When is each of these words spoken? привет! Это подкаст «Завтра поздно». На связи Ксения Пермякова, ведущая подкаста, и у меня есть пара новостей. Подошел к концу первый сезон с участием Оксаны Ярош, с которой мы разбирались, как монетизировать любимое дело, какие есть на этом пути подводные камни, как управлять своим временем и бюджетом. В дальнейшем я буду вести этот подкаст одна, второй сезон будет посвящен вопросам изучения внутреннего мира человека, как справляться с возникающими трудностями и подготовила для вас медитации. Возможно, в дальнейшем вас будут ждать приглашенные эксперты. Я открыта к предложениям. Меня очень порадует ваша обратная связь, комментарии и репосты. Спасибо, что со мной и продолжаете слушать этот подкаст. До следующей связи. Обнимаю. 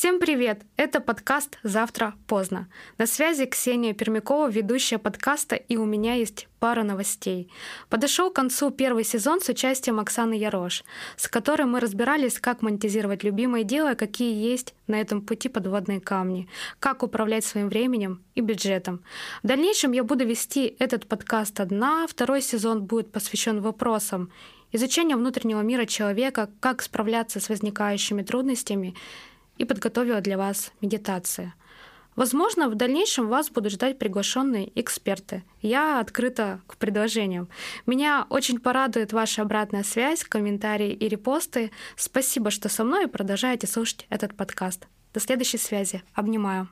привет! 0.00 0.62
Это 0.76 1.00
подкаст 1.00 1.58
«Завтра 1.64 2.14
поздно». 2.28 2.68
На 2.98 3.06
связи 3.06 3.46
Ксения 3.46 3.94
Пермякова, 3.94 4.48
ведущая 4.48 4.98
подкаста, 4.98 5.56
и 5.56 5.76
у 5.76 5.84
меня 5.84 6.14
есть 6.14 6.46
пара 6.60 6.84
новостей. 6.84 7.50
Подошел 7.88 8.30
к 8.30 8.36
концу 8.36 8.70
первый 8.70 9.02
сезон 9.02 9.40
с 9.40 9.48
участием 9.48 9.98
Оксаны 9.98 10.34
Ярош, 10.34 10.84
с 11.16 11.26
которой 11.26 11.64
мы 11.64 11.80
разбирались, 11.80 12.38
как 12.38 12.62
монетизировать 12.62 13.24
любимое 13.24 13.64
дело, 13.64 13.94
какие 13.94 14.34
есть 14.34 14.74
на 14.86 15.00
этом 15.00 15.20
пути 15.20 15.48
подводные 15.48 16.00
камни, 16.00 16.48
как 16.78 17.02
управлять 17.02 17.44
своим 17.44 17.68
временем 17.68 18.22
и 18.36 18.40
бюджетом. 18.40 19.02
В 19.42 19.48
дальнейшем 19.48 19.90
я 19.92 20.04
буду 20.04 20.24
вести 20.24 20.76
этот 20.78 21.08
подкаст 21.08 21.58
одна, 21.58 22.06
второй 22.06 22.40
сезон 22.40 22.84
будет 22.84 23.10
посвящен 23.10 23.60
вопросам 23.60 24.30
изучения 24.70 25.16
внутреннего 25.16 25.62
мира 25.62 25.86
человека, 25.86 26.50
как 26.60 26.82
справляться 26.82 27.40
с 27.40 27.48
возникающими 27.48 28.22
трудностями 28.22 28.94
и 29.58 29.64
подготовила 29.64 30.20
для 30.20 30.38
вас 30.38 30.72
медитации. 30.80 31.52
Возможно, 32.16 32.68
в 32.68 32.74
дальнейшем 32.74 33.28
вас 33.28 33.48
будут 33.48 33.72
ждать 33.72 33.98
приглашенные 33.98 34.72
эксперты. 34.80 35.44
Я 35.62 36.00
открыта 36.00 36.60
к 36.66 36.76
предложениям. 36.76 37.48
Меня 37.86 38.26
очень 38.28 38.58
порадует 38.58 39.12
ваша 39.12 39.42
обратная 39.42 39.84
связь, 39.84 40.24
комментарии 40.24 40.90
и 40.90 41.08
репосты. 41.08 41.70
Спасибо, 41.94 42.50
что 42.50 42.68
со 42.68 42.82
мной 42.82 43.04
и 43.04 43.08
продолжаете 43.08 43.68
слушать 43.68 44.06
этот 44.10 44.36
подкаст. 44.36 44.88
До 45.14 45.20
следующей 45.20 45.58
связи. 45.58 46.02
Обнимаю. 46.12 46.68